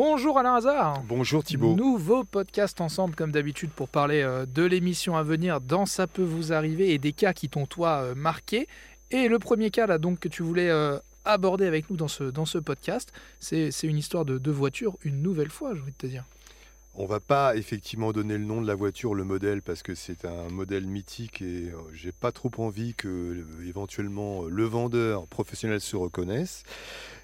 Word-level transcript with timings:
Bonjour 0.00 0.38
Alain 0.38 0.54
Hazard. 0.54 1.02
Bonjour 1.08 1.42
Thibault. 1.42 1.74
Nouveau 1.74 2.22
podcast 2.22 2.80
ensemble 2.80 3.16
comme 3.16 3.32
d'habitude 3.32 3.70
pour 3.70 3.88
parler 3.88 4.22
euh, 4.22 4.46
de 4.46 4.62
l'émission 4.62 5.16
à 5.16 5.24
venir 5.24 5.60
dans 5.60 5.86
Ça 5.86 6.06
peut 6.06 6.22
vous 6.22 6.52
arriver 6.52 6.94
et 6.94 6.98
des 6.98 7.12
cas 7.12 7.32
qui 7.32 7.48
t'ont 7.48 7.66
toi 7.66 8.02
euh, 8.02 8.14
marqué. 8.14 8.68
Et 9.10 9.26
le 9.26 9.40
premier 9.40 9.72
cas 9.72 9.88
là 9.88 9.98
donc 9.98 10.20
que 10.20 10.28
tu 10.28 10.44
voulais 10.44 10.70
euh, 10.70 11.00
aborder 11.24 11.66
avec 11.66 11.90
nous 11.90 11.96
dans 11.96 12.06
ce, 12.06 12.22
dans 12.22 12.44
ce 12.44 12.58
podcast, 12.58 13.12
c'est 13.40 13.72
c'est 13.72 13.88
une 13.88 13.96
histoire 13.96 14.24
de, 14.24 14.38
de 14.38 14.50
voiture 14.52 14.96
une 15.02 15.20
nouvelle 15.20 15.50
fois, 15.50 15.74
j'ai 15.74 15.80
envie 15.80 15.90
de 15.90 15.96
te 15.96 16.06
dire. 16.06 16.22
On 16.94 17.06
va 17.06 17.18
pas 17.18 17.56
effectivement 17.56 18.12
donner 18.12 18.38
le 18.38 18.44
nom 18.44 18.60
de 18.62 18.68
la 18.68 18.76
voiture, 18.76 19.14
le 19.14 19.24
modèle, 19.24 19.62
parce 19.62 19.82
que 19.82 19.96
c'est 19.96 20.24
un 20.24 20.48
modèle 20.48 20.86
mythique 20.86 21.42
et 21.42 21.72
j'ai 21.92 22.10
pas 22.12 22.32
trop 22.32 22.50
envie 22.58 22.94
que 22.94 23.44
éventuellement 23.64 24.44
le 24.44 24.64
vendeur 24.64 25.26
professionnel 25.26 25.80
se 25.80 25.96
reconnaisse. 25.96 26.64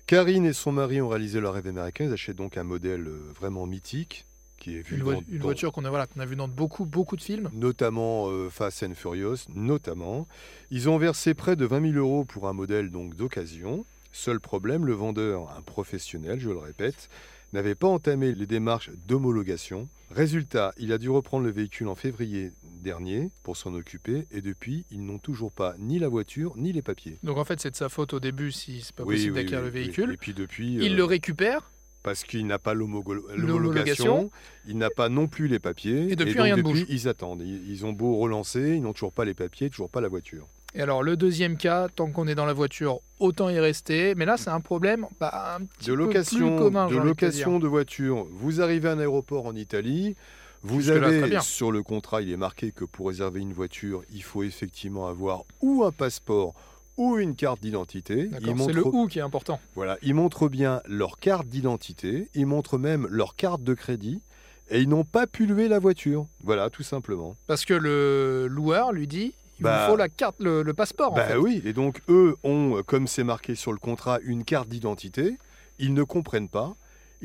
Karine 0.07 0.45
et 0.45 0.53
son 0.53 0.73
mari 0.73 1.01
ont 1.01 1.09
réalisé 1.09 1.41
leur 1.41 1.55
rêve 1.55 1.67
américain. 1.67 2.05
Ils 2.05 2.13
achètent 2.13 2.37
donc 2.37 2.57
un 2.57 2.65
modèle 2.65 3.07
euh, 3.09 3.31
vraiment 3.39 3.67
mythique 3.67 4.27
qui 4.59 4.77
est 4.77 4.83
vu 4.83 4.97
Une, 4.99 5.05
dans- 5.05 5.21
une 5.29 5.39
dans- 5.39 5.43
voiture 5.45 5.73
qu'on 5.73 5.85
a, 5.85 5.91
voilà, 5.91 6.07
a 6.19 6.27
vue 6.27 6.37
dans 6.37 6.49
beaucoup, 6.49 6.85
beaucoup 6.87 7.17
de 7.17 7.23
films. 7.23 7.51
notamment 7.53 8.29
euh, 8.31 8.49
Fast 8.51 8.83
and 8.83 8.95
Furious, 8.95 9.37
notamment. 9.55 10.27
Ils 10.71 10.89
ont 10.89 10.99
versé 10.99 11.35
près 11.35 11.57
de 11.57 11.65
20 11.67 11.93
000 11.93 11.95
euros 11.95 12.25
pour 12.25 12.49
un 12.49 12.53
modèle 12.53 12.91
donc 12.91 13.15
d'occasion. 13.15 13.85
Seul 14.13 14.39
problème, 14.41 14.87
le 14.87 14.93
vendeur, 14.93 15.51
un 15.57 15.63
professionnel, 15.63 16.39
je 16.39 16.51
le 16.51 16.59
répète, 16.59 17.09
n'avait 17.55 17.75
pas 17.75 17.87
entamé 17.89 18.35
les 18.35 18.47
démarches 18.47 18.91
d'homologation. 19.07 19.89
Résultat, 20.11 20.73
il 20.77 20.93
a 20.93 20.99
dû 20.99 21.09
reprendre 21.09 21.45
le 21.45 21.51
véhicule 21.53 21.89
en 21.89 21.95
février 21.95 22.53
dernier 22.83 23.31
pour 23.43 23.57
s'en 23.57 23.73
occuper 23.75 24.27
et 24.31 24.43
depuis, 24.43 24.85
ils 24.91 25.05
n'ont 25.05 25.19
toujours 25.19 25.51
pas 25.53 25.75
ni 25.79 25.99
la 25.99 26.09
voiture 26.09 26.53
ni 26.57 26.73
les 26.73 26.83
papiers. 26.83 27.19
Donc 27.23 27.39
en 27.39 27.45
fait, 27.45 27.61
c'est 27.61 27.71
de 27.71 27.77
sa 27.77 27.89
faute 27.89 28.13
au 28.13 28.21
début 28.21 28.53
si 28.53 28.81
c'est 28.83 28.95
pas 28.95 29.05
Oui, 29.05 29.15
possible 29.15 29.33
oui, 29.37 29.43
d'acquérir 29.43 29.65
oui, 29.65 29.71
le 29.71 29.73
véhicule. 29.73 30.13
Et 30.13 30.17
puis 30.17 30.35
depuis, 30.35 30.75
Il 30.75 30.93
euh, 30.93 30.97
le 30.97 31.05
récupère. 31.05 31.71
parce 32.03 32.25
qu'il 32.25 32.47
n'a 32.47 32.59
pas 32.59 32.75
L'homologation. 32.75 34.31
il 34.67 34.77
n'a 34.77 34.91
pas 34.91 35.09
non 35.09 35.27
plus 35.27 35.49
les 35.49 35.59
papiers. 35.59 36.11
Et 36.11 36.17
depuis, 36.17 36.35
donc, 36.35 36.43
rien 36.45 36.57
ne 36.57 36.63
depuis, 36.63 36.81
bouge. 36.81 36.87
Ils 36.89 37.09
attendent. 37.09 37.43
Ils, 37.43 37.69
ils 37.71 37.87
ont 37.87 37.93
beau 37.93 38.17
relancer, 38.17 38.75
ils 38.75 38.83
n'ont 38.83 38.93
toujours 38.93 39.13
pas 39.13 39.25
les 39.25 39.35
papiers, 39.35 39.71
toujours 39.71 39.91
pas 39.91 40.01
la 40.01 40.09
voiture. 40.09 40.47
Et 40.75 40.83
alors 40.83 41.03
le 41.03 41.17
deuxième 41.17 41.57
cas, 41.57 41.89
tant 41.89 42.11
qu'on 42.11 42.27
est 42.27 42.35
dans 42.35 42.47
la 42.47 42.53
voiture, 42.53 43.01
autant 43.21 43.49
y 43.49 43.61
rester. 43.61 44.15
Mais 44.17 44.25
là, 44.25 44.37
c'est 44.37 44.51
un 44.51 44.61
problème 44.61 45.07
bah, 45.21 45.57
un 45.57 45.65
petit 45.65 45.91
de 45.91 45.95
peu 45.95 46.05
location, 46.05 46.57
plus 46.57 46.65
commun. 46.65 46.89
de 46.89 46.97
location 46.97 47.59
de 47.59 47.69
voiture. 47.69 48.27
Vous 48.33 48.61
arrivez 48.61 48.89
à 48.89 48.93
un 48.93 48.99
aéroport 48.99 49.47
en 49.47 49.55
Italie. 49.55 50.17
Vous 50.63 50.89
avez 50.89 51.39
sur 51.43 51.71
le 51.71 51.83
contrat, 51.83 52.23
il 52.23 52.33
est 52.33 52.39
marqué 52.39 52.73
que 52.73 52.87
pour 52.87 53.09
réserver 53.09 53.41
une 53.41 53.53
voiture, 53.53 54.03
il 54.11 54.23
faut 54.23 54.43
effectivement 54.43 55.07
avoir 55.07 55.45
ou 55.61 55.85
un 55.85 55.93
passeport 55.93 56.55
ou 56.97 57.19
une 57.19 57.35
carte 57.35 57.61
d'identité. 57.61 58.31
C'est 58.33 58.73
le 58.73 58.87
ou 58.87 59.07
qui 59.07 59.19
est 59.19 59.23
important. 59.23 59.61
voilà, 59.75 59.99
ils 60.03 60.15
montrent 60.15 60.49
bien 60.49 60.81
leur 60.87 61.19
carte 61.19 61.49
d'identité. 61.49 62.29
Ils 62.35 62.47
montrent 62.47 62.79
même 62.79 63.07
leur 63.11 63.37
carte 63.37 63.63
de 63.63 63.75
crédit. 63.75 64.23
Et 64.71 64.81
ils 64.81 64.89
n'ont 64.89 65.05
pas 65.05 65.27
pu 65.27 65.45
louer 65.45 65.69
la 65.69 65.79
voiture. 65.79 66.27
Voilà, 66.43 66.71
tout 66.71 66.83
simplement. 66.83 67.37
Parce 67.47 67.67
que 67.67 67.75
le 67.75 68.47
loueur 68.49 68.93
lui 68.93 69.07
dit 69.07 69.35
il 69.65 69.71
Bah, 69.71 69.87
vous 69.87 69.93
faut 69.93 69.97
la 69.97 70.09
carte, 70.09 70.37
le, 70.41 70.63
le 70.63 70.75
passeport. 70.75 71.13
en 71.13 71.17
Bah 71.17 71.27
fait. 71.27 71.37
oui, 71.37 71.63
et 71.65 71.73
donc 71.73 72.01
eux 72.09 72.37
ont, 72.45 72.83
comme 72.87 73.07
c'est 73.07 73.25
marqué 73.25 73.55
sur 73.55 73.73
le 73.73 73.79
contrat, 73.79 74.19
une 74.23 74.45
carte 74.45 74.69
d'identité. 74.69 75.39
Ils 75.79 75.93
ne 75.95 76.03
comprennent 76.05 76.49
pas. 76.49 76.75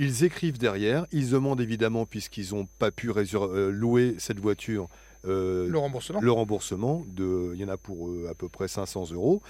Ils 0.02 0.24
écrivent 0.24 0.58
derrière. 0.58 1.06
Ils 1.12 1.30
demandent 1.32 1.60
évidemment, 1.60 2.06
puisqu'ils 2.06 2.56
n'ont 2.56 2.68
pas 2.80 2.90
pu 2.90 3.12
euh, 3.12 3.70
louer 3.70 4.16
cette 4.18 4.40
voiture, 4.40 4.88
euh, 5.28 5.68
Le 5.68 5.78
remboursement. 5.78 6.22
le 6.22 6.32
remboursement. 6.32 7.04
De, 7.08 7.52
il 7.54 7.60
y 7.60 7.66
en 7.66 7.68
a 7.68 7.76
pour 7.76 8.08
euh, 8.08 8.30
à 8.32 8.34
peu 8.34 8.48
près 8.48 8.70
500 8.70 9.12
euros. 9.12 9.42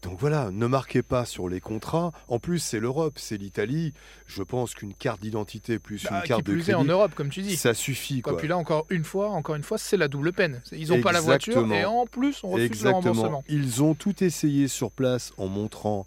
Donc 0.00 0.18
voilà, 0.18 0.50
ne 0.50 0.66
marquez 0.66 1.02
pas 1.02 1.26
sur 1.26 1.50
les 1.50 1.60
contrats. 1.60 2.12
En 2.28 2.38
plus, 2.38 2.58
c'est 2.58 2.80
l'Europe, 2.80 3.18
c'est 3.18 3.36
l'Italie. 3.36 3.92
Je 4.26 4.42
pense 4.42 4.72
qu'une 4.72 4.94
carte 4.94 5.20
d'identité 5.20 5.78
plus 5.78 6.02
Bah, 6.04 6.16
une 6.16 6.22
qui 6.22 6.28
carte 6.28 6.42
de 6.46 6.52
plus 6.52 6.70
est 6.70 6.74
en 6.74 6.78
crédit, 6.78 6.90
Europe, 6.92 7.12
comme 7.14 7.28
tu 7.28 7.42
dis. 7.42 7.56
ça 7.56 7.74
suffit. 7.74 8.20
Et 8.20 8.22
Quoi. 8.22 8.38
puis 8.38 8.48
là, 8.48 8.56
encore 8.56 8.86
une 8.88 9.04
fois, 9.04 9.28
encore 9.28 9.56
une 9.56 9.62
fois, 9.62 9.76
c'est 9.76 9.98
la 9.98 10.08
double 10.08 10.32
peine. 10.32 10.62
Ils 10.72 10.88
n'ont 10.88 11.02
pas 11.02 11.12
la 11.12 11.20
voiture 11.20 11.70
et 11.70 11.84
en 11.84 12.06
plus, 12.06 12.42
on 12.44 12.48
refuse 12.48 12.82
le 12.82 12.90
remboursement. 12.90 13.44
Ils 13.50 13.82
ont 13.82 13.94
tout 13.94 14.24
essayé 14.24 14.68
sur 14.68 14.90
place 14.90 15.34
en 15.36 15.48
montrant 15.48 16.06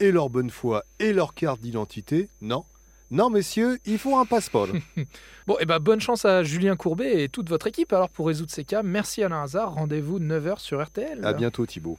et 0.00 0.10
leur 0.10 0.30
bonne 0.30 0.48
foi 0.48 0.84
et 0.98 1.12
leur 1.12 1.34
carte 1.34 1.60
d'identité. 1.60 2.30
Non. 2.40 2.64
Non, 3.12 3.28
messieurs, 3.28 3.78
il 3.84 3.98
faut 3.98 4.16
un 4.16 4.24
passeport. 4.24 4.68
Bon, 5.46 5.56
et 5.58 5.66
ben 5.66 5.80
bonne 5.80 6.00
chance 6.00 6.24
à 6.24 6.44
Julien 6.44 6.76
Courbet 6.76 7.24
et 7.24 7.28
toute 7.28 7.48
votre 7.48 7.66
équipe 7.66 7.92
alors 7.92 8.08
pour 8.08 8.28
résoudre 8.28 8.52
ces 8.52 8.64
cas. 8.64 8.84
Merci 8.84 9.24
Alain 9.24 9.42
Hazard. 9.42 9.74
Rendez-vous 9.74 10.20
9h 10.20 10.60
sur 10.60 10.80
RTL. 10.80 11.20
à 11.24 11.32
bientôt, 11.32 11.66
Thibault. 11.66 11.98